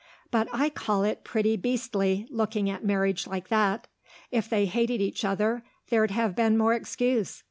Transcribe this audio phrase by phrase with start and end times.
[0.31, 3.85] But I call it pretty beastly, looking at marriage like that.
[4.31, 7.39] If they'd hated each other there'd have been more excuse.